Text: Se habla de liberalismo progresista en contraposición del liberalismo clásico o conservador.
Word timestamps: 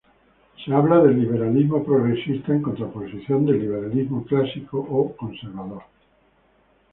Se 0.65 0.73
habla 0.73 0.97
de 1.03 1.13
liberalismo 1.13 1.83
progresista 1.83 2.53
en 2.53 2.63
contraposición 2.63 3.45
del 3.45 3.59
liberalismo 3.59 4.25
clásico 4.25 4.79
o 4.79 5.15
conservador. 5.15 5.83